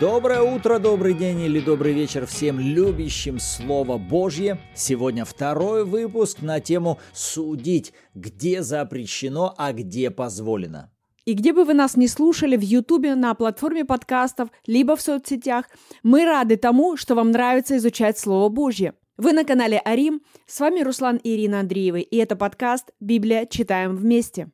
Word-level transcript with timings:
Доброе 0.00 0.40
утро, 0.40 0.78
добрый 0.78 1.12
день 1.12 1.40
или 1.42 1.60
добрый 1.60 1.92
вечер 1.92 2.24
всем 2.24 2.58
любящим 2.58 3.38
Слово 3.38 3.98
Божье. 3.98 4.58
Сегодня 4.74 5.26
второй 5.26 5.84
выпуск 5.84 6.40
на 6.40 6.58
тему 6.58 6.98
«Судить, 7.12 7.92
где 8.14 8.62
запрещено, 8.62 9.54
а 9.58 9.74
где 9.74 10.10
позволено». 10.10 10.90
И 11.26 11.34
где 11.34 11.52
бы 11.52 11.64
вы 11.64 11.74
нас 11.74 11.98
не 11.98 12.08
слушали, 12.08 12.56
в 12.56 12.62
Ютубе, 12.62 13.14
на 13.14 13.34
платформе 13.34 13.84
подкастов, 13.84 14.48
либо 14.66 14.96
в 14.96 15.02
соцсетях, 15.02 15.66
мы 16.02 16.24
рады 16.24 16.56
тому, 16.56 16.96
что 16.96 17.14
вам 17.14 17.30
нравится 17.30 17.76
изучать 17.76 18.18
Слово 18.18 18.48
Божье. 18.48 18.94
Вы 19.18 19.34
на 19.34 19.44
канале 19.44 19.82
Арим, 19.84 20.22
с 20.46 20.60
вами 20.60 20.80
Руслан 20.80 21.18
и 21.18 21.34
Ирина 21.34 21.60
Андреевы, 21.60 22.00
и 22.00 22.16
это 22.16 22.36
подкаст 22.36 22.90
«Библия. 23.00 23.44
Читаем 23.44 23.96
вместе». 23.96 24.50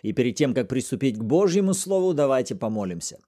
И 0.00 0.14
перед 0.14 0.36
тем, 0.36 0.54
как 0.54 0.68
приступить 0.68 1.18
к 1.18 1.22
Божьему 1.22 1.74
Слову, 1.74 2.14
давайте 2.14 2.54
помолимся. 2.54 3.18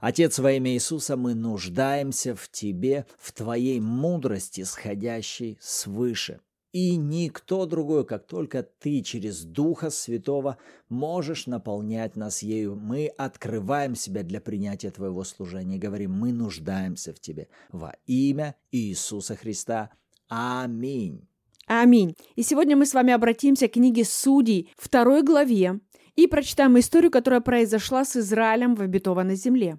Отец, 0.00 0.38
во 0.38 0.52
имя 0.52 0.72
Иисуса, 0.72 1.16
мы 1.16 1.34
нуждаемся 1.34 2.34
в 2.34 2.48
Тебе, 2.48 3.06
в 3.18 3.32
Твоей 3.32 3.80
мудрости, 3.80 4.62
сходящей 4.64 5.58
свыше. 5.60 6.40
И 6.72 6.96
никто 6.96 7.64
другой, 7.64 8.04
как 8.04 8.26
только 8.26 8.62
Ты 8.62 9.00
через 9.00 9.44
Духа 9.44 9.88
Святого 9.88 10.58
можешь 10.90 11.46
наполнять 11.46 12.16
нас 12.16 12.42
ею. 12.42 12.76
Мы 12.76 13.06
открываем 13.06 13.94
себя 13.94 14.22
для 14.22 14.42
принятия 14.42 14.90
Твоего 14.90 15.24
служения. 15.24 15.78
Говорим, 15.78 16.12
мы 16.12 16.32
нуждаемся 16.32 17.14
в 17.14 17.18
Тебе. 17.18 17.48
Во 17.72 17.94
имя 18.04 18.56
Иисуса 18.72 19.36
Христа. 19.36 19.90
Аминь. 20.28 21.26
Аминь. 21.66 22.14
И 22.34 22.42
сегодня 22.42 22.76
мы 22.76 22.84
с 22.84 22.94
вами 22.94 23.12
обратимся 23.12 23.68
к 23.68 23.72
книге 23.72 24.04
Судей, 24.04 24.70
второй 24.76 25.22
главе, 25.22 25.80
и 26.16 26.26
прочитаем 26.26 26.78
историю, 26.78 27.10
которая 27.10 27.40
произошла 27.40 28.04
с 28.04 28.16
Израилем 28.16 28.74
в 28.74 28.80
обетованной 28.80 29.36
земле. 29.36 29.78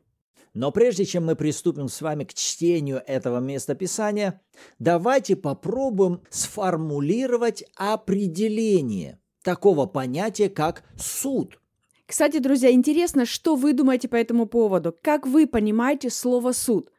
Но 0.53 0.71
прежде 0.71 1.05
чем 1.05 1.25
мы 1.25 1.35
приступим 1.35 1.87
с 1.87 2.01
вами 2.01 2.23
к 2.23 2.33
чтению 2.33 3.03
этого 3.05 3.39
местописания, 3.39 4.41
давайте 4.79 5.35
попробуем 5.35 6.21
сформулировать 6.29 7.63
определение 7.75 9.19
такого 9.43 9.85
понятия, 9.85 10.49
как 10.49 10.83
суд. 10.97 11.59
Кстати, 12.07 12.39
друзья, 12.39 12.71
интересно, 12.71 13.25
что 13.25 13.55
вы 13.55 13.73
думаете 13.73 14.07
по 14.07 14.15
этому 14.15 14.45
поводу? 14.45 14.95
Как 15.01 15.27
вы 15.27 15.45
понимаете 15.45 16.09
слово 16.09 16.53
«суд»? 16.53 16.91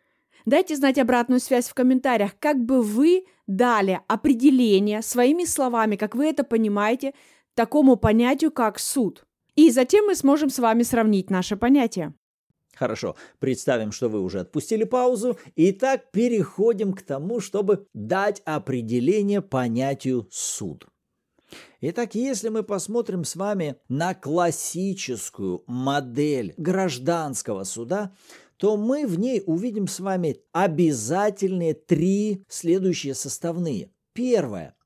Дайте 0.45 0.77
знать 0.77 0.99
обратную 0.99 1.41
связь 1.41 1.69
в 1.69 1.75
комментариях, 1.75 2.39
как 2.39 2.59
бы 2.65 2.83
вы 2.83 3.25
дали 3.47 4.01
определение 4.07 5.03
своими 5.03 5.45
словами, 5.45 5.97
как 5.97 6.15
вы 6.15 6.27
это 6.27 6.45
понимаете, 6.45 7.13
такому 7.55 7.97
понятию, 7.97 8.51
как 8.51 8.79
суд. 8.79 9.27
И 9.59 9.73
затем 9.73 10.07
мы 10.07 10.15
сможем 10.15 10.51
с 10.51 10.61
вами 10.61 10.85
сравнить 10.85 11.31
наши 11.31 11.57
понятия. 11.57 12.15
Хорошо, 12.77 13.17
представим, 13.41 13.91
что 13.91 14.09
вы 14.09 14.21
уже 14.21 14.39
отпустили 14.39 14.85
паузу. 14.85 15.37
Итак, 15.57 16.13
переходим 16.13 16.93
к 16.93 17.03
тому, 17.03 17.41
чтобы 17.41 17.89
дать 17.93 18.41
определение 18.45 19.43
понятию 19.43 20.29
суд. 20.31 20.87
Итак, 21.81 22.15
если 22.15 22.51
мы 22.51 22.63
посмотрим 22.63 23.25
с 23.25 23.35
вами 23.35 23.75
на 23.89 24.15
классическую 24.15 25.65
модель 25.67 26.55
гражданского 26.57 27.65
суда, 27.65 28.15
то 28.59 28.77
мы 28.77 29.09
в 29.09 29.19
ней 29.19 29.43
увидим 29.45 29.89
с 29.89 29.99
вами 29.99 30.37
обязательные 30.53 31.75
три 31.75 32.45
следующие 32.47 33.15
составные. 33.17 33.91
Первое. 34.13 34.77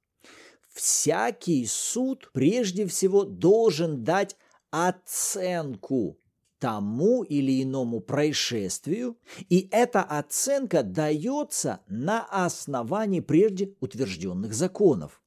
Всякий 0.72 1.66
суд 1.66 2.30
прежде 2.32 2.86
всего 2.86 3.24
должен 3.24 4.02
дать 4.02 4.34
оценку 4.72 6.18
тому 6.58 7.22
или 7.22 7.62
иному 7.62 8.00
происшествию, 8.00 9.16
и 9.48 9.68
эта 9.70 10.02
оценка 10.02 10.82
дается 10.82 11.80
на 11.88 12.24
основании 12.24 13.20
прежде 13.20 13.74
утвержденных 13.80 14.54
законов. 14.54 15.20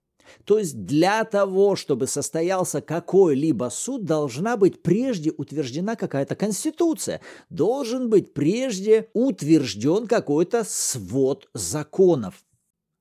То 0.45 0.57
есть 0.57 0.85
для 0.85 1.23
того, 1.23 1.75
чтобы 1.75 2.07
состоялся 2.07 2.81
какой-либо 2.81 3.69
суд, 3.69 4.05
должна 4.05 4.57
быть 4.57 4.81
прежде 4.81 5.31
утверждена 5.31 5.95
какая-то 5.95 6.35
конституция, 6.35 7.22
должен 7.50 8.09
быть 8.09 8.34
прежде 8.34 9.09
утвержден 9.13 10.07
какой-то 10.07 10.63
свод 10.63 11.47
законов. 11.53 12.44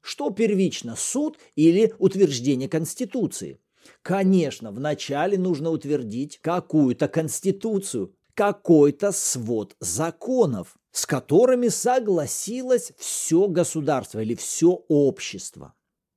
Что 0.03 0.29
первично, 0.31 0.97
суд 0.97 1.39
или 1.57 1.95
утверждение 1.99 2.69
конституции? 2.69 3.59
Конечно, 4.03 4.71
вначале 4.71 5.39
нужно 5.39 5.71
утвердить 5.71 6.39
какую-то 6.41 7.09
конституцию, 7.09 8.15
какой-то 8.35 9.13
свод 9.13 9.77
законов, 9.81 10.77
с 10.93 11.07
которыми 11.07 11.69
согласилось 11.69 12.93
все 12.99 13.49
государство 13.49 14.21
или 14.21 14.35
все 14.35 14.85
общество. 14.89 15.75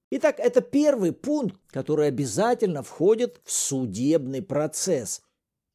Итак, 0.10 0.40
это 0.40 0.62
первый 0.62 1.12
пункт, 1.12 1.60
который 1.70 2.08
обязательно 2.08 2.82
входит 2.82 3.42
в 3.44 3.52
судебный 3.52 4.42
процесс. 4.42 5.22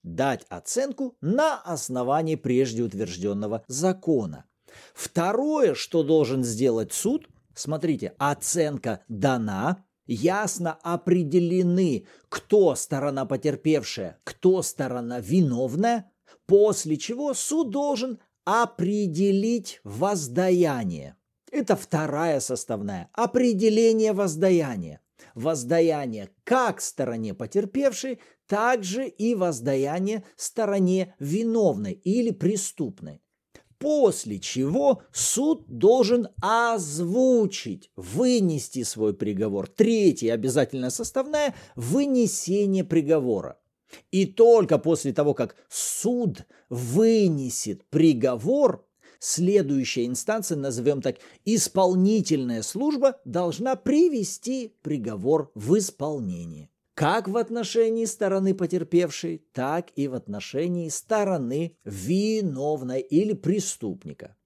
Дать 0.02 0.46
оценку 0.48 1.16
на 1.20 1.60
основании 1.60 2.36
прежде 2.36 2.82
утвержденного 2.82 3.64
закона. 3.68 4.46
Второе, 4.94 5.74
что 5.74 6.02
должен 6.02 6.42
сделать 6.42 6.92
суд, 6.92 7.28
смотрите, 7.54 8.14
оценка 8.18 9.04
дана, 9.08 9.84
ясно 10.06 10.78
определены, 10.82 12.06
кто 12.28 12.74
сторона 12.74 13.24
потерпевшая, 13.26 14.18
кто 14.24 14.62
сторона 14.62 15.20
виновная, 15.20 16.10
после 16.46 16.96
чего 16.96 17.34
суд 17.34 17.70
должен 17.70 18.18
определить 18.44 19.80
воздаяние. 19.84 21.16
Это 21.50 21.76
вторая 21.76 22.40
составная– 22.40 23.10
определение 23.12 24.12
воздаяния. 24.12 25.00
Воздаяние 25.34 26.30
как 26.44 26.80
стороне 26.80 27.32
потерпевшей, 27.34 28.20
так 28.46 28.84
же 28.84 29.06
и 29.06 29.34
воздаяние 29.34 30.24
стороне 30.36 31.14
виновной 31.18 31.92
или 31.92 32.30
преступной. 32.30 33.22
После 33.82 34.38
чего 34.38 35.02
суд 35.12 35.64
должен 35.66 36.28
озвучить, 36.40 37.90
вынести 37.96 38.84
свой 38.84 39.12
приговор. 39.12 39.66
Третья 39.66 40.34
обязательная 40.34 40.90
составная– 40.90 41.52
вынесение 41.74 42.84
приговора. 42.84 43.58
И 44.12 44.24
только 44.24 44.78
после 44.78 45.12
того, 45.12 45.34
как 45.34 45.56
суд 45.68 46.46
вынесет 46.68 47.84
приговор, 47.90 48.86
следующая 49.18 50.06
инстанция, 50.06 50.56
назовем 50.56 51.02
так, 51.02 51.16
исполнительная 51.44 52.62
служба, 52.62 53.20
должна 53.24 53.74
привести 53.74 54.76
приговор 54.82 55.50
в 55.56 55.76
исполнение. 55.76 56.70
Как 56.94 57.28
в 57.28 57.36
отношении 57.36 58.04
стороны 58.04 58.54
потерпевшей, 58.54 59.46
так 59.52 59.90
и 59.96 60.08
в 60.08 60.14
отношении 60.14 60.88
стороны 60.88 61.78
виновной 61.84 63.00
или 63.00 63.32
преступника. 63.32 64.36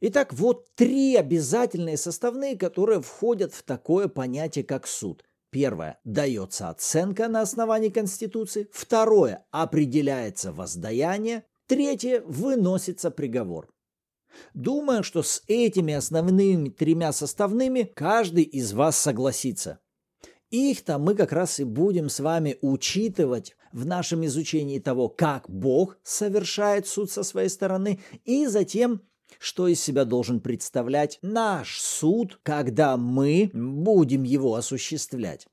Итак, 0.00 0.32
вот 0.32 0.74
три 0.74 1.16
обязательные 1.16 1.96
составные, 1.96 2.56
которые 2.56 3.00
входят 3.00 3.54
в 3.54 3.62
такое 3.62 4.08
понятие, 4.08 4.64
как 4.64 4.86
суд– 4.86 5.24
Первое. 5.54 6.00
Дается 6.02 6.68
оценка 6.68 7.28
на 7.28 7.40
основании 7.40 7.88
Конституции. 7.88 8.68
Второе. 8.72 9.46
Определяется 9.52 10.50
воздаяние. 10.50 11.44
Третье. 11.68 12.22
Выносится 12.22 13.12
приговор. 13.12 13.72
Думаю, 14.52 15.04
что 15.04 15.22
с 15.22 15.44
этими 15.46 15.94
основными 15.94 16.70
тремя 16.70 17.12
составными 17.12 17.84
каждый 17.94 18.42
из 18.42 18.72
вас 18.72 18.98
согласится. 18.98 19.78
Их-то 20.54 20.98
мы 20.98 21.16
как 21.16 21.32
раз 21.32 21.58
и 21.58 21.64
будем 21.64 22.08
с 22.08 22.20
вами 22.20 22.58
учитывать 22.60 23.56
в 23.72 23.84
нашем 23.86 24.24
изучении 24.24 24.78
того, 24.78 25.08
как 25.08 25.50
Бог 25.50 25.98
совершает 26.04 26.86
суд 26.86 27.10
со 27.10 27.24
своей 27.24 27.48
стороны, 27.48 27.98
и 28.24 28.46
затем 28.46 29.00
что 29.40 29.66
из 29.66 29.80
себя 29.80 30.04
должен 30.04 30.38
представлять 30.38 31.18
наш 31.22 31.80
суд, 31.80 32.38
когда 32.44 32.96
мы 32.96 33.50
будем 33.52 34.22
его 34.22 34.54
осуществлять. 34.54 35.48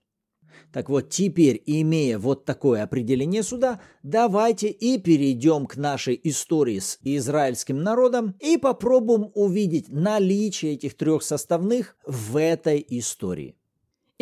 Так 0.71 0.87
вот, 0.87 1.09
теперь, 1.09 1.59
имея 1.65 2.19
вот 2.19 2.45
такое 2.45 2.83
определение 2.83 3.41
суда, 3.41 3.81
давайте 4.03 4.67
и 4.67 4.99
перейдем 4.99 5.65
к 5.65 5.77
нашей 5.77 6.19
истории 6.23 6.77
с 6.77 6.99
израильским 7.01 7.81
народом 7.81 8.35
и 8.39 8.57
попробуем 8.57 9.31
увидеть 9.33 9.89
наличие 9.89 10.73
этих 10.73 10.95
трех 10.95 11.23
составных 11.23 11.97
в 12.05 12.37
этой 12.37 12.85
истории. 12.87 13.55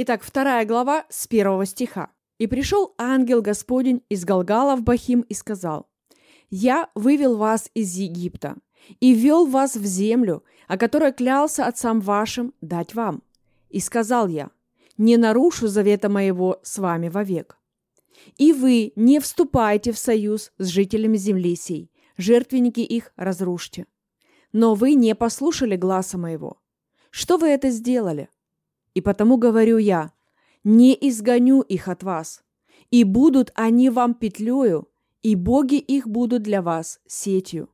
Итак, 0.01 0.23
вторая 0.23 0.65
глава 0.65 1.05
с 1.09 1.27
первого 1.27 1.65
стиха. 1.65 2.09
«И 2.37 2.47
пришел 2.47 2.95
ангел 2.97 3.41
Господень 3.41 4.01
из 4.07 4.23
Галгала 4.23 4.77
в 4.77 4.81
Бахим 4.81 5.19
и 5.27 5.33
сказал, 5.33 5.89
«Я 6.49 6.89
вывел 6.95 7.35
вас 7.35 7.69
из 7.73 7.95
Египта, 7.95 8.55
и 9.01 9.13
вел 9.13 9.45
вас 9.45 9.75
в 9.75 9.83
землю, 9.83 10.45
о 10.69 10.77
которой 10.77 11.11
клялся 11.11 11.65
отцам 11.65 11.99
вашим 11.99 12.53
дать 12.61 12.95
вам. 12.95 13.23
И 13.69 13.81
сказал 13.81 14.29
я, 14.29 14.51
не 14.97 15.17
нарушу 15.17 15.67
завета 15.67 16.07
моего 16.07 16.61
с 16.63 16.77
вами 16.77 17.09
вовек. 17.09 17.57
И 18.37 18.53
вы 18.53 18.93
не 18.95 19.19
вступайте 19.19 19.91
в 19.91 19.97
союз 19.97 20.53
с 20.57 20.67
жителями 20.67 21.17
земли 21.17 21.57
сей, 21.57 21.91
жертвенники 22.15 22.79
их 22.79 23.11
разрушьте. 23.17 23.85
но 24.53 24.75
вы 24.75 24.93
не 24.93 25.13
послушали 25.13 25.75
гласа 25.75 26.17
моего. 26.17 26.61
Что 27.11 27.35
вы 27.35 27.49
это 27.49 27.69
сделали? 27.69 28.29
И 28.93 29.01
потому 29.01 29.37
говорю 29.37 29.77
я, 29.77 30.11
не 30.63 30.93
изгоню 30.93 31.61
их 31.61 31.87
от 31.87 32.03
вас, 32.03 32.43
и 32.91 33.03
будут 33.03 33.51
они 33.55 33.89
вам 33.89 34.13
петлею, 34.13 34.89
и 35.21 35.35
боги 35.35 35.75
их 35.75 36.07
будут 36.07 36.43
для 36.43 36.61
вас 36.61 36.99
сетью. 37.07 37.69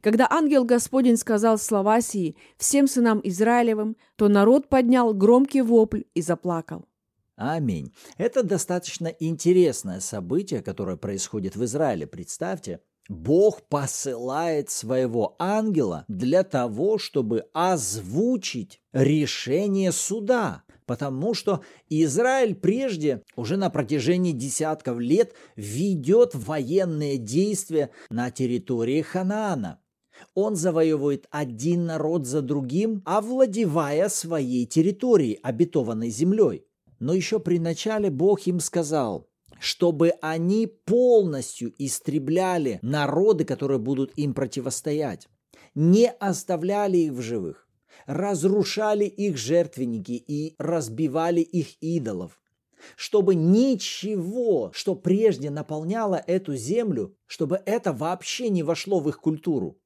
Когда 0.00 0.26
ангел 0.30 0.64
Господень 0.64 1.16
сказал 1.16 1.58
слова 1.58 2.00
сии 2.00 2.36
всем 2.56 2.86
сынам 2.86 3.20
Израилевым, 3.22 3.96
то 4.16 4.28
народ 4.28 4.68
поднял 4.68 5.12
громкий 5.12 5.62
вопль 5.62 6.02
и 6.14 6.22
заплакал. 6.22 6.86
Аминь. 7.36 7.92
Это 8.16 8.42
достаточно 8.42 9.08
интересное 9.08 10.00
событие, 10.00 10.62
которое 10.62 10.96
происходит 10.96 11.56
в 11.56 11.64
Израиле. 11.64 12.06
Представьте, 12.06 12.80
Бог 13.08 13.62
посылает 13.68 14.70
своего 14.70 15.36
ангела 15.38 16.04
для 16.08 16.42
того, 16.42 16.96
чтобы 16.98 17.44
озвучить 17.52 18.80
решение 18.92 19.92
суда, 19.92 20.62
потому 20.86 21.34
что 21.34 21.62
Израиль 21.90 22.54
прежде, 22.54 23.22
уже 23.36 23.56
на 23.56 23.68
протяжении 23.68 24.32
десятков 24.32 24.98
лет, 24.98 25.34
ведет 25.56 26.34
военные 26.34 27.18
действия 27.18 27.90
на 28.08 28.30
территории 28.30 29.02
Ханаана. 29.02 29.80
Он 30.34 30.56
завоевывает 30.56 31.26
один 31.30 31.86
народ 31.86 32.26
за 32.26 32.40
другим, 32.40 33.02
овладевая 33.04 34.08
своей 34.08 34.64
территорией, 34.64 35.38
обетованной 35.42 36.10
землей. 36.10 36.64
Но 37.00 37.12
еще 37.12 37.40
при 37.40 37.58
начале 37.58 38.10
Бог 38.10 38.46
им 38.46 38.60
сказал, 38.60 39.28
чтобы 39.64 40.10
они 40.20 40.66
полностью 40.66 41.72
истребляли 41.78 42.78
народы, 42.82 43.46
которые 43.46 43.78
будут 43.78 44.12
им 44.14 44.34
противостоять, 44.34 45.26
не 45.74 46.10
оставляли 46.10 46.98
их 46.98 47.12
в 47.12 47.22
живых, 47.22 47.66
разрушали 48.04 49.06
их 49.06 49.38
жертвенники 49.38 50.12
и 50.12 50.54
разбивали 50.58 51.40
их 51.40 51.82
идолов, 51.82 52.42
чтобы 52.94 53.34
ничего, 53.34 54.70
что 54.74 54.94
прежде 54.94 55.48
наполняло 55.48 56.22
эту 56.26 56.54
землю, 56.56 57.16
чтобы 57.24 57.62
это 57.64 57.94
вообще 57.94 58.50
не 58.50 58.62
вошло 58.62 59.00
в 59.00 59.08
их 59.08 59.18
культуру. 59.18 59.78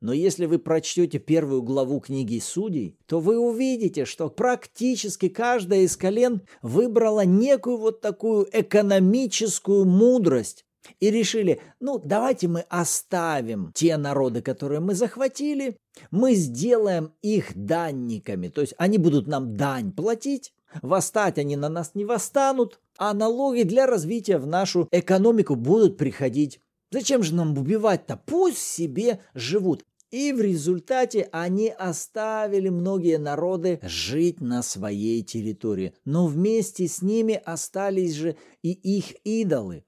Но 0.00 0.12
если 0.12 0.46
вы 0.46 0.58
прочтете 0.58 1.18
первую 1.18 1.62
главу 1.62 2.00
книги 2.00 2.38
Судей, 2.38 2.98
то 3.06 3.20
вы 3.20 3.38
увидите, 3.38 4.04
что 4.04 4.28
практически 4.28 5.28
каждая 5.28 5.80
из 5.80 5.96
колен 5.96 6.42
выбрала 6.62 7.24
некую 7.24 7.78
вот 7.78 8.00
такую 8.00 8.48
экономическую 8.52 9.84
мудрость 9.84 10.64
и 11.00 11.10
решили, 11.10 11.60
ну 11.80 11.98
давайте 11.98 12.48
мы 12.48 12.60
оставим 12.68 13.72
те 13.74 13.96
народы, 13.96 14.42
которые 14.42 14.80
мы 14.80 14.94
захватили, 14.94 15.76
мы 16.10 16.34
сделаем 16.34 17.12
их 17.22 17.52
данниками, 17.54 18.48
то 18.48 18.60
есть 18.60 18.74
они 18.78 18.98
будут 18.98 19.26
нам 19.26 19.56
дань 19.56 19.92
платить, 19.92 20.52
восстать 20.82 21.38
они 21.38 21.56
на 21.56 21.68
нас 21.68 21.92
не 21.94 22.04
восстанут, 22.04 22.80
а 22.98 23.14
налоги 23.14 23.62
для 23.62 23.86
развития 23.86 24.38
в 24.38 24.46
нашу 24.46 24.88
экономику 24.90 25.56
будут 25.56 25.96
приходить 25.96 26.60
Зачем 26.94 27.24
же 27.24 27.34
нам 27.34 27.58
убивать-то? 27.58 28.20
Пусть 28.24 28.58
себе 28.58 29.18
живут. 29.34 29.84
И 30.12 30.32
в 30.32 30.40
результате 30.40 31.28
они 31.32 31.68
оставили 31.70 32.68
многие 32.68 33.18
народы 33.18 33.80
жить 33.82 34.40
на 34.40 34.62
своей 34.62 35.24
территории. 35.24 35.92
Но 36.04 36.28
вместе 36.28 36.86
с 36.86 37.02
ними 37.02 37.34
остались 37.44 38.14
же 38.14 38.36
и 38.62 38.70
их 38.70 39.16
идолы. 39.24 39.84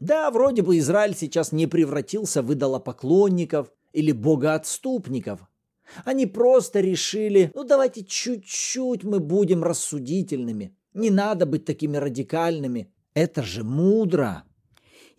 Да, 0.00 0.28
вроде 0.32 0.62
бы 0.62 0.76
Израиль 0.78 1.14
сейчас 1.14 1.52
не 1.52 1.68
превратился 1.68 2.42
в 2.42 2.52
идолопоклонников 2.52 3.70
или 3.92 4.10
богоотступников. 4.10 5.48
Они 6.04 6.26
просто 6.26 6.80
решили, 6.80 7.52
ну 7.54 7.62
давайте 7.62 8.04
чуть-чуть 8.04 9.04
мы 9.04 9.20
будем 9.20 9.62
рассудительными. 9.62 10.76
Не 10.94 11.10
надо 11.10 11.46
быть 11.46 11.64
такими 11.64 11.96
радикальными. 11.96 12.92
Это 13.14 13.44
же 13.44 13.62
мудро. 13.62 14.42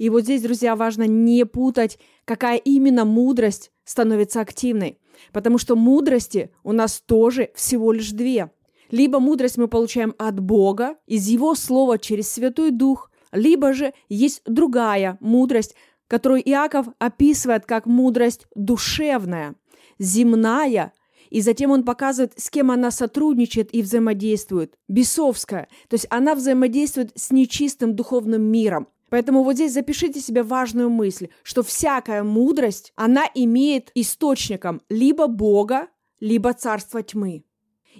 И 0.01 0.09
вот 0.09 0.23
здесь, 0.23 0.41
друзья, 0.41 0.75
важно 0.75 1.03
не 1.03 1.45
путать, 1.45 1.99
какая 2.25 2.57
именно 2.57 3.05
мудрость 3.05 3.71
становится 3.83 4.41
активной. 4.41 4.97
Потому 5.31 5.59
что 5.59 5.75
мудрости 5.75 6.49
у 6.63 6.71
нас 6.71 7.03
тоже 7.05 7.51
всего 7.53 7.91
лишь 7.91 8.09
две. 8.09 8.49
Либо 8.89 9.19
мудрость 9.19 9.57
мы 9.57 9.67
получаем 9.67 10.15
от 10.17 10.39
Бога, 10.39 10.95
из 11.05 11.27
Его 11.27 11.53
Слова 11.53 11.99
через 11.99 12.31
Святой 12.31 12.71
Дух, 12.71 13.11
либо 13.31 13.73
же 13.73 13.93
есть 14.09 14.41
другая 14.47 15.19
мудрость, 15.21 15.75
которую 16.07 16.41
Иаков 16.49 16.87
описывает 16.97 17.67
как 17.67 17.85
мудрость 17.85 18.47
душевная, 18.55 19.53
земная, 19.99 20.93
и 21.29 21.41
затем 21.41 21.69
он 21.69 21.83
показывает, 21.83 22.33
с 22.37 22.49
кем 22.49 22.71
она 22.71 22.89
сотрудничает 22.89 23.71
и 23.71 23.83
взаимодействует. 23.83 24.79
Бесовская, 24.87 25.67
то 25.89 25.93
есть 25.93 26.07
она 26.09 26.33
взаимодействует 26.33 27.11
с 27.13 27.29
нечистым 27.29 27.95
духовным 27.95 28.41
миром. 28.41 28.87
Поэтому 29.11 29.43
вот 29.43 29.55
здесь 29.55 29.73
запишите 29.73 30.21
себе 30.21 30.41
важную 30.41 30.89
мысль, 30.89 31.27
что 31.43 31.63
всякая 31.63 32.23
мудрость, 32.23 32.93
она 32.95 33.25
имеет 33.35 33.91
источником 33.93 34.81
либо 34.87 35.27
Бога, 35.27 35.89
либо 36.21 36.53
царство 36.53 37.03
тьмы. 37.03 37.43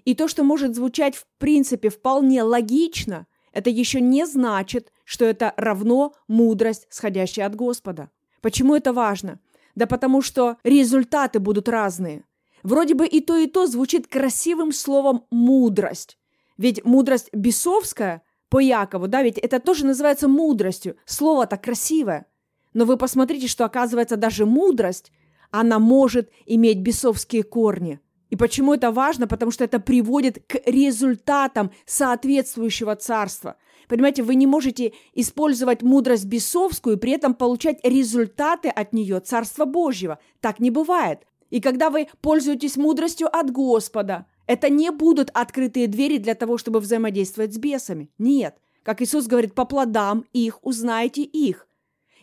И 0.06 0.16
то, 0.16 0.30
что 0.30 0.46
может 0.46 0.74
звучать 0.74 1.18
в 1.18 1.28
принципе 1.38 1.90
вполне 1.90 2.44
логично, 2.44 3.28
это 3.52 3.70
еще 3.70 4.00
не 4.00 4.26
значит, 4.26 4.94
что 5.04 5.26
это 5.26 5.54
равно 5.58 6.14
мудрость, 6.30 6.88
сходящая 6.90 7.48
от 7.48 7.56
Господа. 7.56 8.10
Почему 8.40 8.74
это 8.74 8.94
важно? 8.94 9.42
Да 9.76 9.88
потому 9.88 10.22
что 10.22 10.60
результаты 10.64 11.42
будут 11.42 11.68
разные. 11.68 12.24
Вроде 12.64 12.94
бы 12.94 13.06
и 13.06 13.20
то, 13.20 13.36
и 13.36 13.48
то 13.48 13.68
звучит 13.68 14.08
красивым 14.08 14.72
словом 14.72 15.26
«мудрость». 15.30 16.18
Ведь 16.58 16.86
мудрость 16.86 17.28
бесовская 17.34 18.22
по 18.52 18.60
Якову, 18.60 19.08
да, 19.08 19.24
ведь 19.24 19.38
это 19.38 19.62
тоже 19.62 19.86
называется 19.86 20.28
мудростью. 20.28 20.98
Слово-то 21.06 21.56
красивое. 21.56 22.26
Но 22.74 22.84
вы 22.84 22.98
посмотрите, 22.98 23.48
что 23.48 23.64
оказывается 23.64 24.18
даже 24.18 24.46
мудрость, 24.46 25.12
она 25.52 25.80
может 25.80 26.30
иметь 26.46 26.80
бесовские 26.80 27.44
корни. 27.44 28.02
И 28.30 28.36
почему 28.36 28.74
это 28.74 28.92
важно? 28.92 29.26
Потому 29.26 29.52
что 29.52 29.64
это 29.64 29.80
приводит 29.80 30.44
к 30.48 30.58
результатам 30.66 31.72
соответствующего 31.86 32.98
царства. 32.98 33.56
Понимаете, 33.88 34.22
вы 34.22 34.36
не 34.36 34.48
можете 34.48 34.94
использовать 35.14 35.82
мудрость 35.82 36.26
бесовскую 36.26 36.98
и 36.98 37.00
при 37.00 37.14
этом 37.14 37.34
получать 37.34 37.80
результаты 37.84 38.68
от 38.68 38.92
нее 38.92 39.22
Царства 39.22 39.64
Божьего. 39.64 40.20
Так 40.42 40.60
не 40.60 40.72
бывает. 40.72 41.20
И 41.50 41.62
когда 41.62 41.90
вы 41.90 42.08
пользуетесь 42.22 42.76
мудростью 42.76 43.28
от 43.34 43.50
Господа, 43.52 44.26
это 44.52 44.70
не 44.70 44.92
будут 44.92 45.30
открытые 45.34 45.88
двери 45.88 46.18
для 46.18 46.36
того, 46.36 46.58
чтобы 46.58 46.82
взаимодействовать 46.82 47.54
с 47.54 47.58
бесами. 47.58 48.12
Нет. 48.18 48.58
Как 48.84 49.02
Иисус 49.02 49.26
говорит, 49.28 49.56
по 49.56 49.64
плодам 49.64 50.26
их 50.34 50.60
узнаете 50.62 51.22
их. 51.22 51.70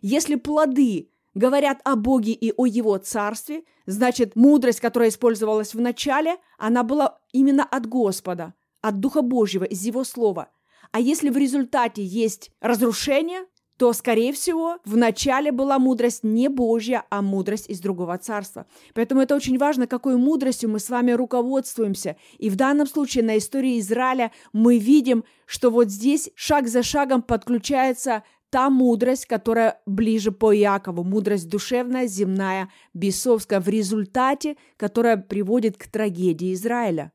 Если 0.03 0.35
плоды 0.35 1.09
говорят 1.33 1.81
о 1.85 1.97
Боге 1.97 2.33
и 2.33 2.53
о 2.55 2.67
Его 2.67 2.99
Царстве, 2.99 3.65
значит, 3.87 4.37
мудрость, 4.37 4.81
которая 4.81 5.09
использовалась 5.09 5.73
в 5.73 5.81
начале, 5.81 6.37
она 6.59 6.83
была 6.83 7.19
именно 7.33 7.65
от 7.65 7.87
Господа, 7.87 8.53
от 8.83 9.01
Духа 9.01 9.23
Божьего, 9.23 9.65
из 9.65 9.83
Его 9.87 10.05
Слова. 10.05 10.51
А 10.93 11.01
если 11.01 11.31
в 11.31 11.37
результате 11.39 12.05
есть 12.05 12.51
разрушение, 12.61 13.47
то, 13.79 13.93
скорее 13.93 14.33
всего, 14.33 14.79
в 14.85 14.97
начале 14.97 15.53
была 15.53 15.79
мудрость 15.79 16.25
не 16.25 16.49
Божья, 16.49 17.05
а 17.11 17.23
мудрость 17.23 17.71
из 17.71 17.79
другого 17.79 18.19
царства. 18.19 18.67
Поэтому 18.93 19.21
это 19.21 19.37
очень 19.37 19.57
важно, 19.57 19.87
какой 19.87 20.17
мудростью 20.17 20.69
мы 20.69 20.81
с 20.81 20.91
вами 20.91 21.13
руководствуемся. 21.13 22.17
И 22.39 22.51
в 22.51 22.57
данном 22.57 22.89
случае 22.89 23.23
на 23.23 23.39
истории 23.39 23.79
Израиля 23.79 24.33
мы 24.53 24.79
видим, 24.79 25.25
что 25.47 25.71
вот 25.71 25.91
здесь 25.91 26.31
шаг 26.35 26.67
за 26.67 26.83
шагом 26.83 27.23
подключается 27.23 28.25
та 28.51 28.69
мудрость, 28.69 29.27
которая 29.27 29.81
ближе 29.87 30.33
по 30.33 30.51
Якову, 30.51 31.05
мудрость 31.05 31.49
душевная, 31.49 32.09
земная, 32.09 32.71
бесовская, 32.95 33.61
в 33.61 33.69
результате, 33.69 34.57
которая 34.77 35.19
приводит 35.19 35.77
к 35.77 35.87
трагедии 35.87 36.53
Израиля. 36.53 37.13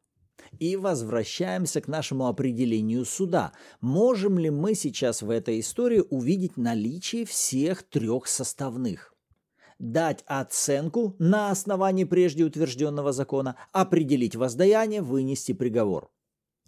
И 0.60 0.76
возвращаемся 0.76 1.82
к 1.82 1.88
нашему 1.88 2.28
определению 2.28 3.06
суда. 3.06 3.54
Можем 3.82 4.38
ли 4.38 4.50
мы 4.50 4.76
сейчас 4.76 5.22
в 5.22 5.30
этой 5.30 5.60
истории 5.60 6.04
увидеть 6.10 6.58
наличие 6.58 7.26
всех 7.26 7.84
трех 7.84 8.28
составных? 8.28 9.14
Дать 9.80 10.24
оценку 10.28 11.16
на 11.20 11.52
основании 11.52 12.04
прежде 12.04 12.44
утвержденного 12.44 13.12
закона, 13.12 13.56
определить 13.72 14.36
воздаяние, 14.36 15.02
вынести 15.02 15.52
приговор. 15.52 16.10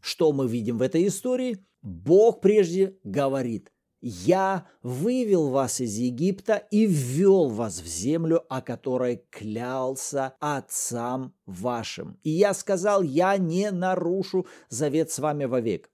Что 0.01 0.31
мы 0.33 0.47
видим 0.47 0.77
в 0.77 0.81
этой 0.81 1.07
истории? 1.07 1.65
Бог 1.81 2.41
прежде 2.41 2.97
говорит, 3.03 3.71
я 4.07 4.67
вывел 4.83 5.49
вас 5.49 5.81
из 5.81 5.97
Египта 5.97 6.57
и 6.69 6.85
ввел 6.85 7.49
вас 7.49 7.81
в 7.81 7.87
землю, 7.87 8.43
о 8.49 8.61
которой 8.61 9.23
клялся 9.31 10.35
отцам 10.39 11.33
вашим. 11.47 12.19
И 12.21 12.29
я 12.29 12.53
сказал, 12.53 13.01
я 13.01 13.35
не 13.37 13.71
нарушу 13.71 14.45
завет 14.69 15.09
с 15.09 15.17
вами 15.17 15.45
вовек. 15.45 15.89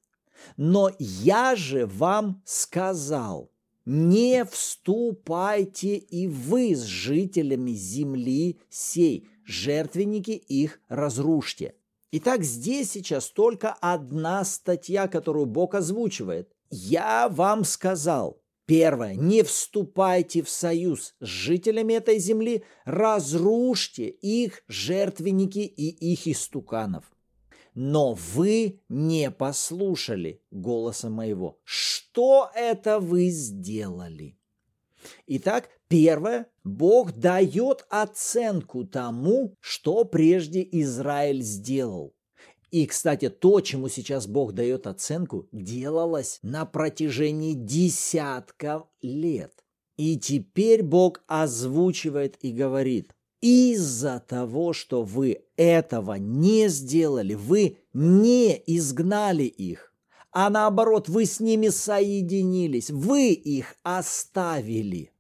Но 0.58 0.92
я 1.00 1.56
же 1.56 1.86
вам 1.86 2.42
сказал, 2.44 3.50
не 3.86 4.44
вступайте 4.44 5.96
и 5.96 6.28
вы 6.28 6.76
с 6.76 6.82
жителями 6.84 7.72
земли 7.72 8.60
сей, 8.70 9.30
жертвенники 9.46 10.32
их 10.32 10.82
разрушьте. 10.90 11.76
Итак, 12.12 12.44
здесь 12.44 12.92
сейчас 12.92 13.30
только 13.30 13.72
одна 13.80 14.44
статья, 14.44 15.08
которую 15.08 15.46
Бог 15.46 15.76
озвучивает. 15.76 16.52
«Я 16.72 17.30
вам 17.30 17.64
сказал, 17.64 18.42
Первое. 18.72 19.16
Не 19.16 19.44
вступайте 19.44 20.44
в 20.44 20.50
союз 20.50 21.14
с 21.20 21.26
жителями 21.26 21.96
этой 21.96 22.20
земли, 22.20 22.64
разрушьте 22.86 24.08
их 24.08 24.64
жертвенники 24.70 25.60
и 25.60 25.90
их 26.14 26.26
истуканов. 26.26 27.04
Но 27.74 28.14
вы 28.14 28.80
не 28.88 29.30
послушали 29.30 30.42
голоса 30.52 31.10
моего. 31.10 31.60
Что 31.66 32.50
это 32.56 33.02
вы 33.02 33.28
сделали? 33.28 34.38
Итак, 35.28 35.70
первое, 35.90 36.48
Бог 36.64 37.12
дает 37.12 37.86
оценку 37.90 38.86
тому, 38.86 39.58
что 39.60 40.06
прежде 40.06 40.66
Израиль 40.72 41.42
сделал. 41.42 42.16
И, 42.72 42.86
кстати, 42.86 43.30
то, 43.30 43.60
чему 43.60 43.90
сейчас 43.90 44.28
Бог 44.28 44.54
дает 44.54 44.88
оценку, 44.88 45.48
делалось 45.52 46.40
на 46.42 46.66
протяжении 46.66 47.54
десятков 47.54 48.88
лет. 49.02 49.66
И 49.98 50.18
теперь 50.18 50.82
Бог 50.82 51.22
озвучивает 51.28 52.38
и 52.42 52.52
говорит, 52.52 53.14
из-за 53.42 54.24
того, 54.26 54.72
что 54.72 55.04
вы 55.04 55.44
этого 55.58 56.14
не 56.14 56.70
сделали, 56.70 57.34
вы 57.34 57.78
не 57.94 58.62
изгнали 58.66 59.44
их, 59.44 59.94
а 60.32 60.50
наоборот, 60.50 61.10
вы 61.10 61.26
с 61.26 61.40
ними 61.40 61.68
соединились, 61.68 62.90
вы 62.90 63.32
их 63.32 63.76
оставили. 63.84 65.12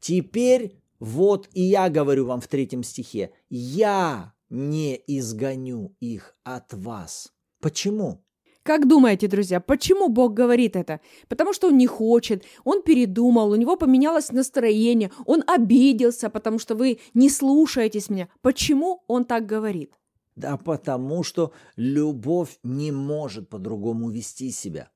Теперь 0.00 0.80
вот 0.98 1.48
и 1.52 1.62
я 1.62 1.88
говорю 1.90 2.26
вам 2.26 2.40
в 2.40 2.48
третьем 2.48 2.82
стихе, 2.82 3.30
я 3.50 4.32
не 4.50 5.00
изгоню 5.06 5.94
их 6.00 6.36
от 6.44 6.72
вас. 6.74 7.32
Почему? 7.60 8.24
Как 8.62 8.86
думаете, 8.86 9.28
друзья, 9.28 9.60
почему 9.60 10.08
Бог 10.10 10.34
говорит 10.34 10.76
это? 10.76 11.00
Потому 11.28 11.54
что 11.54 11.68
Он 11.68 11.78
не 11.78 11.86
хочет, 11.86 12.44
Он 12.64 12.82
передумал, 12.82 13.50
у 13.50 13.56
него 13.56 13.76
поменялось 13.76 14.30
настроение, 14.30 15.10
Он 15.24 15.42
обиделся, 15.46 16.28
потому 16.28 16.58
что 16.58 16.74
вы 16.74 16.98
не 17.14 17.30
слушаетесь 17.30 18.10
меня. 18.10 18.28
Почему 18.42 19.04
Он 19.06 19.24
так 19.24 19.46
говорит? 19.46 19.92
Да 20.36 20.56
потому 20.58 21.22
что 21.22 21.52
любовь 21.76 22.58
не 22.62 22.92
может 22.92 23.48
по-другому 23.48 24.10
вести 24.10 24.50
себя. 24.50 24.90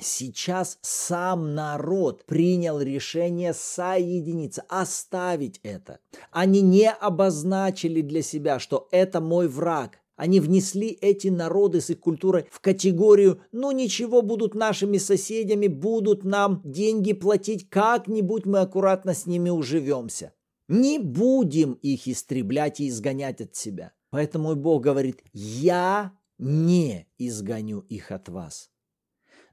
Сейчас 0.00 0.78
сам 0.80 1.54
народ 1.54 2.24
принял 2.24 2.80
решение 2.80 3.52
соединиться, 3.52 4.62
оставить 4.68 5.58
это. 5.62 5.98
Они 6.30 6.60
не 6.60 6.90
обозначили 6.90 8.00
для 8.00 8.22
себя, 8.22 8.60
что 8.60 8.88
это 8.92 9.20
мой 9.20 9.48
враг. 9.48 9.98
Они 10.16 10.40
внесли 10.40 10.88
эти 10.88 11.28
народы 11.28 11.80
с 11.80 11.90
их 11.90 12.00
культурой 12.00 12.46
в 12.50 12.60
категорию 12.60 13.40
«ну 13.52 13.70
ничего, 13.70 14.20
будут 14.22 14.54
нашими 14.54 14.98
соседями, 14.98 15.68
будут 15.68 16.24
нам 16.24 16.60
деньги 16.64 17.12
платить, 17.12 17.68
как-нибудь 17.68 18.44
мы 18.44 18.60
аккуратно 18.60 19.14
с 19.14 19.26
ними 19.26 19.50
уживемся». 19.50 20.32
Не 20.68 20.98
будем 20.98 21.74
их 21.74 22.08
истреблять 22.08 22.80
и 22.80 22.88
изгонять 22.88 23.40
от 23.40 23.56
себя. 23.56 23.92
Поэтому 24.10 24.54
Бог 24.54 24.82
говорит 24.82 25.22
«я 25.32 26.12
не 26.38 27.06
изгоню 27.16 27.80
их 27.80 28.10
от 28.10 28.28
вас». 28.28 28.70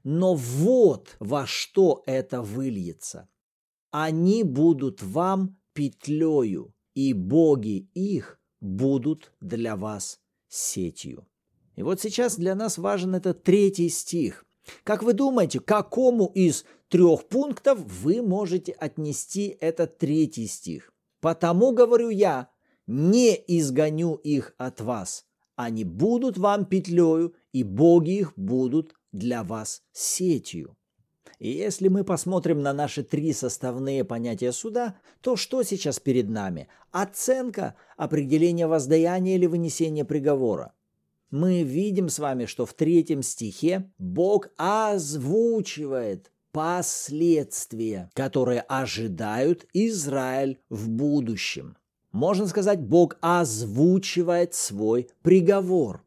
Но 0.08 0.36
вот 0.36 1.16
во 1.18 1.48
что 1.48 2.04
это 2.06 2.40
выльется. 2.40 3.28
Они 3.90 4.44
будут 4.44 5.02
вам 5.02 5.58
петлею, 5.72 6.72
и 6.94 7.12
боги 7.12 7.90
их 7.92 8.38
будут 8.60 9.32
для 9.40 9.74
вас 9.74 10.20
сетью. 10.46 11.26
И 11.74 11.82
вот 11.82 12.00
сейчас 12.00 12.36
для 12.36 12.54
нас 12.54 12.78
важен 12.78 13.16
этот 13.16 13.42
третий 13.42 13.88
стих. 13.88 14.46
Как 14.84 15.02
вы 15.02 15.12
думаете, 15.12 15.58
к 15.58 15.64
какому 15.64 16.26
из 16.26 16.64
трех 16.86 17.26
пунктов 17.26 17.80
вы 17.80 18.22
можете 18.22 18.70
отнести 18.70 19.58
этот 19.60 19.98
третий 19.98 20.46
стих? 20.46 20.92
Потому 21.20 21.72
говорю 21.72 22.10
я, 22.10 22.48
не 22.86 23.34
изгоню 23.34 24.14
их 24.14 24.54
от 24.56 24.80
вас. 24.80 25.26
Они 25.56 25.82
будут 25.82 26.38
вам 26.38 26.64
петлею, 26.64 27.34
и 27.50 27.64
боги 27.64 28.20
их 28.20 28.34
будут 28.36 28.94
для 29.18 29.42
вас 29.42 29.82
сетью. 29.92 30.76
И 31.38 31.50
если 31.50 31.88
мы 31.88 32.02
посмотрим 32.04 32.62
на 32.62 32.72
наши 32.72 33.02
три 33.02 33.32
составные 33.32 34.04
понятия 34.04 34.52
суда, 34.52 34.96
то 35.20 35.36
что 35.36 35.62
сейчас 35.62 36.00
перед 36.00 36.28
нами? 36.28 36.68
Оценка, 36.92 37.74
определение 37.96 38.66
воздаяния 38.66 39.34
или 39.34 39.46
вынесение 39.46 40.04
приговора. 40.04 40.72
Мы 41.30 41.62
видим 41.62 42.08
с 42.08 42.18
вами, 42.18 42.46
что 42.46 42.64
в 42.64 42.72
третьем 42.72 43.22
стихе 43.22 43.90
Бог 43.98 44.48
озвучивает 44.56 46.30
последствия, 46.52 48.08
которые 48.14 48.60
ожидают 48.60 49.66
Израиль 49.74 50.58
в 50.70 50.88
будущем. 50.88 51.76
Можно 52.12 52.46
сказать, 52.46 52.80
Бог 52.80 53.18
озвучивает 53.20 54.54
свой 54.54 55.10
приговор. 55.20 56.05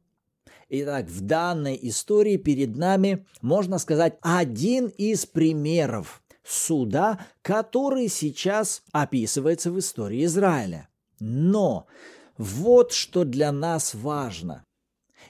Итак, 0.72 1.08
в 1.08 1.22
данной 1.22 1.80
истории 1.82 2.38
перед 2.38 2.76
нами, 2.76 3.26
можно 3.42 3.80
сказать, 3.80 4.18
один 4.22 4.86
из 4.86 5.26
примеров 5.26 6.22
суда, 6.44 7.26
который 7.42 8.08
сейчас 8.08 8.84
описывается 8.92 9.72
в 9.72 9.80
истории 9.80 10.26
Израиля. 10.26 10.88
Но 11.20 11.88
вот 12.38 12.94
что 12.94 13.24
для 13.24 13.52
нас 13.52 13.96
важно. 13.96 14.64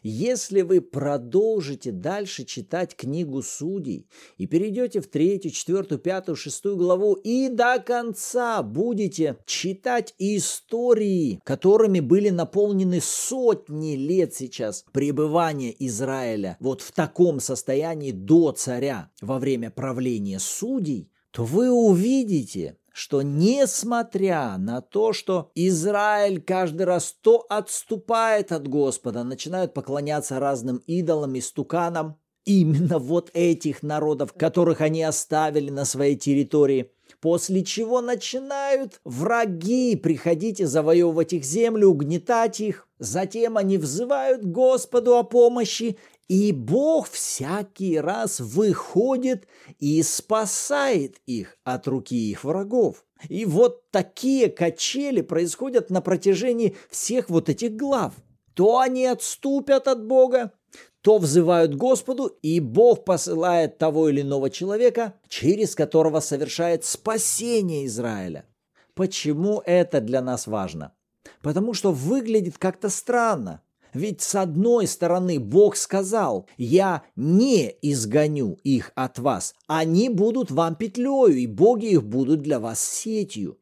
Если 0.04 0.62
вы 0.62 0.82
продолжите 0.82 1.92
дальше 1.92 2.46
читать 2.46 2.96
книгу 2.96 3.42
судей 3.42 4.08
и 4.38 4.48
перейдете 4.48 5.02
в 5.02 5.08
третью, 5.08 5.52
четвертую, 5.52 6.00
пятую, 6.00 6.36
шестую 6.36 6.78
главу 6.78 7.14
и 7.14 7.50
до 7.50 7.80
конца 7.80 8.64
будете 8.64 9.38
читать 9.46 10.14
истории, 10.18 11.42
которыми 11.44 12.00
были 12.00 12.30
наполнены 12.30 13.02
сотни 13.02 13.96
лет 13.96 14.34
сейчас 14.34 14.86
пребывания 14.92 15.76
Израиля 15.80 16.58
вот 16.60 16.82
в 16.82 16.92
таком 16.92 17.40
состоянии 17.40 18.12
до 18.12 18.52
царя 18.52 19.12
во 19.22 19.40
время 19.40 19.70
правления 19.72 20.40
судей, 20.40 21.12
то 21.32 21.44
вы 21.44 21.70
увидите, 21.70 22.78
что 23.00 23.22
несмотря 23.22 24.58
на 24.58 24.82
то, 24.82 25.14
что 25.14 25.52
Израиль 25.56 26.42
каждый 26.42 26.82
раз 26.82 27.16
то 27.22 27.46
отступает 27.48 28.52
от 28.52 28.68
Господа, 28.68 29.24
начинают 29.24 29.74
поклоняться 29.74 30.38
разным 30.38 30.84
идолам 30.86 31.34
и 31.36 31.40
стуканам, 31.40 32.20
именно 32.44 33.00
вот 33.00 33.32
этих 33.34 33.84
народов, 33.84 34.34
которых 34.34 34.82
они 34.82 35.02
оставили 35.02 35.70
на 35.70 35.86
своей 35.86 36.18
территории, 36.18 36.92
после 37.22 37.64
чего 37.64 38.02
начинают 38.02 39.00
враги 39.06 39.96
приходить 39.96 40.60
и 40.60 40.66
завоевывать 40.66 41.32
их 41.32 41.46
землю, 41.46 41.88
угнетать 41.88 42.60
их. 42.60 42.86
Затем 42.98 43.56
они 43.56 43.78
взывают 43.78 44.44
Господу 44.44 45.16
о 45.16 45.24
помощи, 45.24 45.98
и 46.30 46.52
Бог 46.52 47.10
всякий 47.10 48.00
раз 48.00 48.40
выходит 48.40 49.48
и 49.80 50.02
спасает 50.04 51.18
их 51.26 51.58
от 51.64 51.88
руки 51.88 52.16
их 52.16 52.44
врагов. 52.44 53.04
И 53.28 53.46
вот 53.46 53.90
такие 53.90 54.50
качели 54.50 55.22
происходят 55.22 55.90
на 55.90 56.02
протяжении 56.02 56.78
всех 56.90 57.30
вот 57.30 57.50
этих 57.50 57.76
глав. 57.76 58.14
То 58.54 58.78
они 58.78 59.08
отступят 59.08 59.88
от 59.88 60.06
Бога, 60.06 60.54
то 61.02 61.18
взывают 61.18 61.74
Господу, 61.74 62.28
и 62.28 62.60
Бог 62.60 63.06
посылает 63.06 63.80
того 63.80 64.10
или 64.10 64.22
иного 64.22 64.52
человека, 64.52 65.16
через 65.28 65.74
которого 65.74 66.20
совершает 66.20 66.86
спасение 66.86 67.88
Израиля. 67.88 68.46
Почему 68.94 69.64
это 69.66 70.00
для 70.00 70.22
нас 70.22 70.46
важно? 70.46 70.94
Потому 71.42 71.74
что 71.74 71.92
выглядит 71.92 72.60
как-то 72.60 72.90
странно. 72.90 73.64
Ведь 73.94 74.22
с 74.22 74.36
одной 74.36 74.88
стороны 74.88 75.40
Бог 75.40 75.76
сказал, 75.76 76.48
я 76.58 77.04
не 77.16 77.74
изгоню 77.82 78.58
их 78.64 78.92
от 78.96 79.20
вас, 79.20 79.56
они 79.68 80.10
будут 80.10 80.52
вам 80.52 80.76
петлею, 80.76 81.36
и 81.36 81.48
боги 81.48 81.88
их 81.88 82.04
будут 82.04 82.42
для 82.42 82.60
вас 82.60 82.84
сетью. 82.84 83.58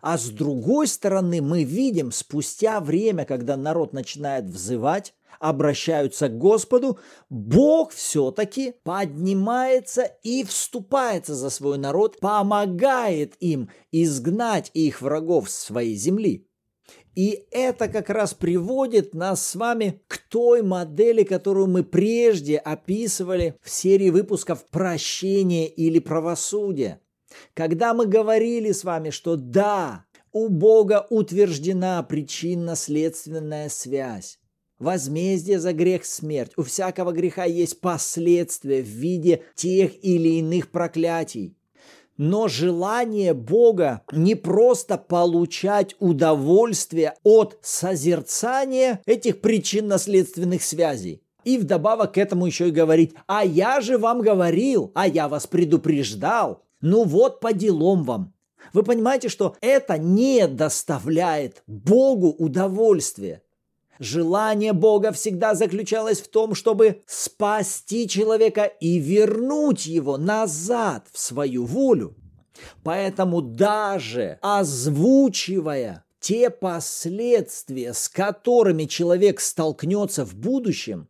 А 0.00 0.18
с 0.18 0.28
другой 0.30 0.86
стороны 0.88 1.40
мы 1.40 1.64
видим, 1.64 2.10
спустя 2.10 2.80
время, 2.80 3.24
когда 3.24 3.56
народ 3.56 3.92
начинает 3.92 4.46
взывать, 4.46 5.14
обращаются 5.38 6.28
к 6.28 6.38
Господу, 6.38 6.98
Бог 7.28 7.92
все-таки 7.92 8.74
поднимается 8.84 10.02
и 10.22 10.44
вступается 10.44 11.34
за 11.34 11.50
свой 11.50 11.78
народ, 11.78 12.18
помогает 12.20 13.34
им 13.40 13.70
изгнать 13.92 14.70
их 14.74 15.02
врагов 15.02 15.50
с 15.50 15.58
своей 15.58 15.94
земли. 15.94 16.48
И 17.16 17.46
это 17.50 17.88
как 17.88 18.10
раз 18.10 18.34
приводит 18.34 19.14
нас 19.14 19.44
с 19.44 19.56
вами 19.56 20.02
к 20.06 20.18
той 20.18 20.62
модели, 20.62 21.24
которую 21.24 21.66
мы 21.66 21.82
прежде 21.82 22.58
описывали 22.58 23.56
в 23.62 23.70
серии 23.70 24.10
выпусков 24.10 24.66
«Прощение 24.66 25.66
или 25.66 25.98
правосудие». 25.98 27.00
Когда 27.54 27.94
мы 27.94 28.06
говорили 28.06 28.70
с 28.70 28.84
вами, 28.84 29.08
что 29.08 29.36
да, 29.36 30.04
у 30.32 30.50
Бога 30.50 31.06
утверждена 31.08 32.02
причинно-следственная 32.02 33.70
связь. 33.70 34.38
Возмездие 34.78 35.58
за 35.58 35.72
грех– 35.72 36.04
смерть. 36.04 36.52
У 36.58 36.62
всякого 36.62 37.12
греха 37.12 37.44
есть 37.44 37.80
последствия 37.80 38.82
в 38.82 38.88
виде 38.88 39.42
тех 39.54 40.04
или 40.04 40.38
иных 40.40 40.70
проклятий. 40.70 41.55
Но 42.18 42.48
желание 42.48 43.34
Бога 43.34 44.02
не 44.12 44.34
просто 44.34 44.96
получать 44.96 45.94
удовольствие 45.98 47.14
от 47.22 47.58
созерцания 47.60 49.02
этих 49.06 49.40
причинно-следственных 49.40 50.62
связей. 50.62 51.22
И 51.44 51.58
вдобавок 51.58 52.14
к 52.14 52.18
этому 52.18 52.46
еще 52.46 52.68
и 52.68 52.72
говорить, 52.72 53.14
а 53.26 53.44
я 53.44 53.80
же 53.80 53.98
вам 53.98 54.20
говорил, 54.20 54.90
а 54.94 55.06
я 55.06 55.28
вас 55.28 55.46
предупреждал. 55.46 56.62
Ну 56.80 57.04
вот 57.04 57.40
по 57.40 57.52
делам 57.52 58.02
вам. 58.02 58.34
Вы 58.72 58.82
понимаете, 58.82 59.28
что 59.28 59.56
это 59.60 59.96
не 59.96 60.48
доставляет 60.48 61.62
Богу 61.66 62.28
удовольствия. 62.28 63.42
Желание 63.98 64.72
Бога 64.72 65.12
всегда 65.12 65.54
заключалось 65.54 66.20
в 66.20 66.28
том, 66.28 66.54
чтобы 66.54 67.02
спасти 67.06 68.08
человека 68.08 68.64
и 68.64 68.98
вернуть 68.98 69.86
его 69.86 70.16
назад 70.16 71.06
в 71.12 71.18
свою 71.18 71.64
волю. 71.64 72.16
Поэтому 72.82 73.42
даже 73.42 74.38
озвучивая 74.42 76.04
те 76.20 76.50
последствия, 76.50 77.92
с 77.92 78.08
которыми 78.08 78.84
человек 78.84 79.40
столкнется 79.40 80.24
в 80.24 80.34
будущем, 80.34 81.08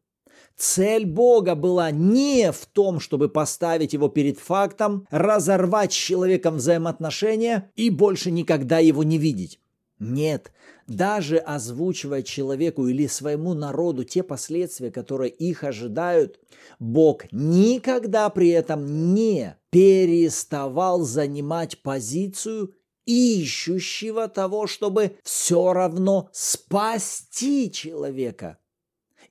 Цель 0.56 1.04
Бога 1.04 1.54
была 1.54 1.90
не 1.90 2.50
в 2.50 2.64
том, 2.64 2.98
чтобы 2.98 3.28
поставить 3.28 3.92
его 3.92 4.08
перед 4.08 4.38
фактом, 4.38 5.06
разорвать 5.10 5.92
с 5.92 5.96
человеком 5.96 6.56
взаимоотношения 6.56 7.70
и 7.76 7.90
больше 7.90 8.30
никогда 8.30 8.78
его 8.78 9.04
не 9.04 9.18
видеть. 9.18 9.60
Нет, 9.98 10.52
даже 10.86 11.38
озвучивая 11.38 12.22
человеку 12.22 12.86
или 12.86 13.06
своему 13.06 13.54
народу 13.54 14.04
те 14.04 14.22
последствия, 14.22 14.90
которые 14.90 15.30
их 15.30 15.64
ожидают, 15.64 16.38
Бог 16.78 17.24
никогда 17.32 18.28
при 18.28 18.50
этом 18.50 19.14
не 19.14 19.56
переставал 19.70 21.00
занимать 21.00 21.80
позицию 21.82 22.74
ищущего 23.06 24.28
того, 24.28 24.66
чтобы 24.66 25.16
все 25.22 25.72
равно 25.72 26.28
спасти 26.32 27.70
человека 27.72 28.58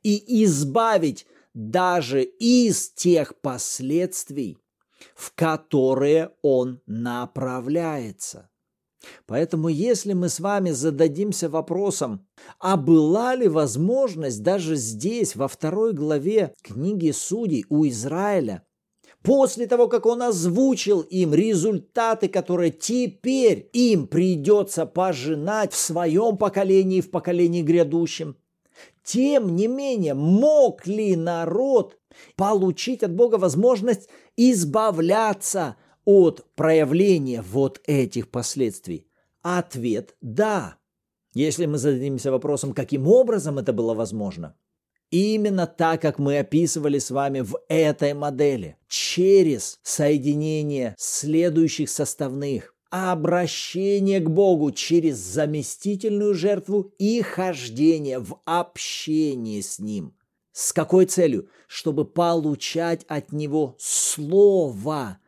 и 0.02 0.44
избавить 0.46 1.28
даже 1.54 2.24
из 2.24 2.90
тех 2.90 3.40
последствий, 3.40 4.58
в 5.14 5.32
которые 5.36 6.32
он 6.42 6.82
направляется– 6.88 8.50
Поэтому 9.26 9.70
если 9.70 10.14
мы 10.14 10.30
с 10.30 10.40
вами 10.40 10.72
зададимся 10.72 11.50
вопросом, 11.50 12.26
а 12.60 12.78
была 12.78 13.36
ли 13.36 13.48
возможность 13.48 14.44
даже 14.44 14.76
здесь, 14.76 15.36
во 15.36 15.48
второй 15.48 15.94
главе 15.94 16.54
книги 16.62 17.12
Судей 17.12 17.66
у 17.70 17.88
Израиля, 17.88 18.64
после 19.22 19.68
того, 19.68 19.88
как 19.88 20.06
он 20.06 20.22
озвучил 20.22 21.02
им 21.02 21.34
результаты, 21.34 22.28
которые 22.28 22.72
теперь 22.72 23.70
им 23.74 24.08
придется 24.08 24.86
пожинать 24.86 25.74
в 25.74 25.78
своем 25.78 26.38
поколении, 26.38 27.02
в 27.02 27.10
поколении 27.10 27.62
грядущем, 27.62 28.38
тем 29.04 29.56
не 29.56 29.68
менее, 29.68 30.14
мог 30.14 30.88
ли 30.88 31.16
народ 31.16 31.98
получить 32.36 33.04
от 33.04 33.14
Бога 33.14 33.36
возможность 33.36 34.10
избавляться 34.36 35.76
от 36.06 36.46
проявления 36.56 37.42
вот 37.42 37.82
этих 37.86 38.30
последствий? 38.30 39.08
Ответ– 39.42 40.16
да. 40.22 40.78
Если 41.34 41.66
мы 41.66 41.78
зададимся 41.78 42.32
вопросом, 42.32 42.74
каким 42.74 43.08
образом 43.08 43.60
это 43.60 43.74
было 43.74 43.94
возможно, 43.94 44.56
именно 45.12 45.68
так, 45.68 46.02
как 46.02 46.18
мы 46.18 46.40
описывали 46.40 47.00
с 47.00 47.12
вами 47.12 47.42
в 47.42 47.60
этой 47.68 48.14
модели, 48.14 48.78
через 48.88 49.80
соединение 49.84 50.96
следующих 50.98 51.90
составных, 51.90 52.74
обращение 52.90 54.22
к 54.22 54.30
Богу 54.30 54.72
через 54.72 55.18
заместительную 55.18 56.34
жертву 56.34 56.94
и 56.98 57.22
хождение 57.22 58.20
в 58.20 58.40
общение 58.46 59.62
с 59.62 59.80
Ним. 59.80 60.16
С 60.54 60.72
какой 60.72 61.06
целью? 61.06 61.50
Чтобы 61.68 62.06
получать 62.06 63.04
от 63.10 63.34
Него 63.34 63.76
Слово, 63.78 65.20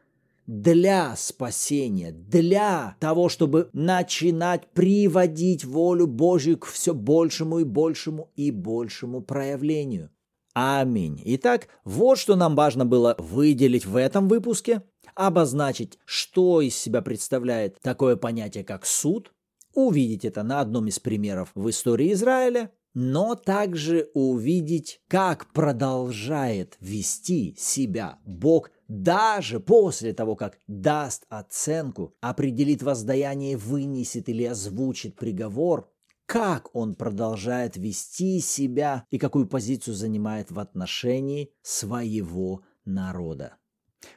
для 0.48 1.16
спасения, 1.18 2.12
для 2.12 2.96
того, 3.00 3.30
чтобы 3.30 3.70
начинать 3.74 4.72
приводить 4.72 5.66
волю 5.66 6.08
Божью 6.08 6.58
к 6.58 6.66
все 6.66 6.94
большему 6.94 7.60
и 7.60 7.64
большему 7.66 8.32
и 8.36 8.52
большему 8.52 9.22
проявлению. 9.22 10.10
Аминь. 10.54 11.22
Итак, 11.24 11.68
вот 11.84 12.18
что 12.18 12.36
нам 12.36 12.56
важно 12.56 12.86
было 12.86 13.16
выделить 13.20 13.86
в 13.86 13.96
этом 13.96 14.28
выпуске, 14.28 14.82
обозначить, 15.14 16.00
что 16.06 16.62
из 16.62 16.76
себя 16.76 17.02
представляет 17.02 17.80
такое 17.82 18.16
понятие, 18.16 18.64
как 18.64 18.86
суд, 18.86 19.34
увидеть 19.76 20.26
это 20.26 20.42
на 20.42 20.62
одном 20.62 20.88
из 20.88 20.98
примеров 20.98 21.52
в 21.54 21.70
истории 21.70 22.12
Израиля, 22.14 22.72
но 22.96 23.36
также 23.36 24.10
увидеть, 24.16 25.02
как 25.08 25.54
продолжает 25.54 26.78
вести 26.80 27.56
себя 27.60 28.18
Бог 28.26 28.72
даже 28.88 29.60
после 29.60 30.14
того, 30.14 30.36
как 30.36 30.60
даст 30.68 31.26
оценку, 31.30 32.16
определит 32.22 32.84
воздаяние, 32.84 33.58
вынесет 33.58 34.30
или 34.30 34.44
озвучит 34.44 35.16
приговор, 35.16 35.90
как 36.26 36.76
он 36.76 36.96
продолжает 36.96 37.78
вести 37.78 38.40
себя 38.40 39.06
и 39.10 39.18
какую 39.18 39.48
позицию 39.48 39.96
занимает 39.96 40.52
в 40.52 40.60
отношении 40.60 41.52
своего 41.62 42.64
народа. 42.86 43.56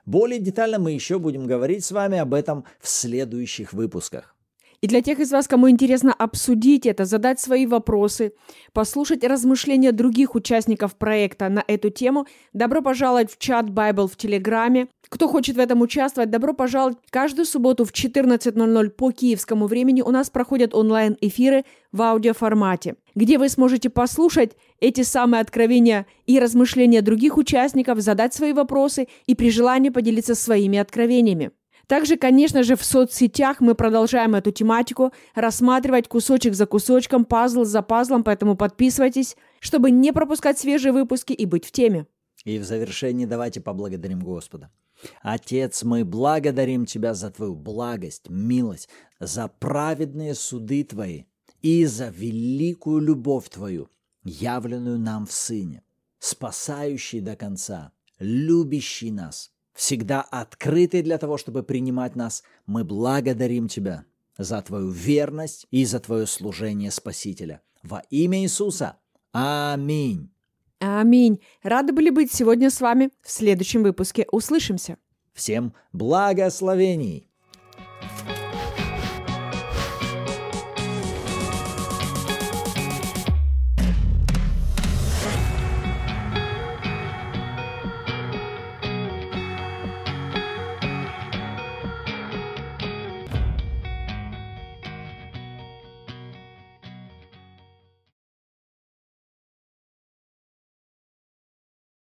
Более 0.05 0.41
детально 0.41 0.79
мы 0.79 0.93
еще 0.93 1.19
будем 1.19 1.47
говорить 1.47 1.85
с 1.85 1.93
вами 1.93 2.19
об 2.19 2.35
этом 2.35 2.65
в 2.81 2.89
следующих 2.89 3.73
выпусках. 3.73 4.37
И 4.83 4.87
для 4.87 5.03
тех 5.03 5.21
из 5.21 5.31
вас, 5.31 5.47
кому 5.47 5.69
интересно 5.69 6.15
обсудить 6.15 6.87
это, 6.87 7.05
задать 7.05 7.39
свои 7.39 7.67
вопросы, 7.67 8.33
послушать 8.73 9.23
размышления 9.25 9.93
других 9.93 10.35
участников 10.35 10.97
проекта 10.97 11.51
на 11.51 11.63
эту 11.67 11.91
тему, 11.91 12.27
добро 12.55 12.81
пожаловать 12.81 13.31
в 13.31 13.39
чат 13.39 13.67
Bible 13.67 14.09
в 14.11 14.17
Телеграме. 14.17 14.89
Кто 15.11 15.29
хочет 15.29 15.57
в 15.57 15.59
этом 15.59 15.83
участвовать, 15.83 16.31
добро 16.31 16.55
пожаловать. 16.55 16.97
Каждую 17.11 17.45
субботу 17.45 17.85
в 17.85 17.93
14.00 17.93 18.91
по 18.91 19.11
киевскому 19.13 19.67
времени 19.67 20.01
у 20.01 20.11
нас 20.11 20.31
проходят 20.31 20.75
онлайн-эфиры 20.75 21.67
в 21.93 22.01
аудиоформате, 22.01 22.95
где 23.15 23.37
вы 23.37 23.51
сможете 23.51 23.91
послушать 23.91 24.53
эти 24.79 25.03
самые 25.03 25.43
откровения 25.43 26.07
и 26.25 26.39
размышления 26.39 27.03
других 27.03 27.37
участников, 27.37 28.01
задать 28.01 28.33
свои 28.33 28.55
вопросы 28.55 29.09
и 29.27 29.35
при 29.35 29.51
желании 29.51 29.91
поделиться 29.91 30.35
своими 30.35 30.79
откровениями. 30.79 31.51
Также, 31.91 32.17
конечно 32.17 32.63
же, 32.63 32.77
в 32.77 32.85
соцсетях 32.85 33.59
мы 33.59 33.75
продолжаем 33.75 34.37
эту 34.37 34.53
тематику, 34.53 35.13
рассматривать 35.35 36.07
кусочек 36.07 36.55
за 36.55 36.65
кусочком, 36.67 37.25
пазл 37.25 37.65
за 37.65 37.83
пазлом, 37.83 38.23
поэтому 38.23 38.57
подписывайтесь, 38.57 39.37
чтобы 39.59 39.91
не 39.91 40.13
пропускать 40.13 40.57
свежие 40.57 40.93
выпуски 40.93 41.33
и 41.33 41.47
быть 41.47 41.65
в 41.65 41.73
теме. 41.73 42.07
И 42.45 42.61
в 42.61 42.65
завершении 42.65 43.27
давайте 43.27 43.61
поблагодарим 43.61 44.21
Господа. 44.21 44.71
Отец, 45.21 45.83
мы 45.83 46.05
благодарим 46.05 46.87
Тебя 46.87 47.13
за 47.13 47.29
Твою 47.33 47.57
благость, 47.57 48.31
милость, 48.31 48.89
за 49.19 49.49
праведные 49.49 50.37
суды 50.37 50.85
Твои 50.85 51.25
и 51.61 51.87
за 51.87 52.11
великую 52.11 53.01
любовь 53.01 53.49
Твою, 53.49 53.91
явленную 54.23 55.01
нам 55.01 55.27
в 55.27 55.33
Сыне, 55.33 55.83
спасающий 56.21 57.21
до 57.21 57.35
конца, 57.35 57.91
любящий 58.21 59.11
нас– 59.11 59.51
всегда 59.75 60.23
открытый 60.23 61.03
для 61.03 61.19
того, 61.19 61.39
чтобы 61.39 61.63
принимать 61.63 62.17
нас, 62.17 62.43
мы 62.67 62.85
благодарим 62.85 63.69
Тебя 63.69 64.05
за 64.37 64.61
Твою 64.63 64.91
верность 64.91 65.67
и 65.71 65.85
за 65.85 66.01
Твое 66.01 66.27
служение 66.27 66.91
Спасителя. 66.91 67.63
Во 67.83 68.03
имя 68.11 68.43
Иисуса. 68.43 68.99
Аминь. 69.33 70.31
Аминь. 70.81 71.41
Рады 71.63 71.93
были 71.93 72.11
быть 72.11 72.33
сегодня 72.33 72.71
с 72.71 72.81
вами. 72.81 73.11
В 73.23 73.31
следующем 73.31 73.83
выпуске 73.83 74.27
услышимся. 74.33 74.97
Всем 75.35 75.75
благословений. 75.93 77.30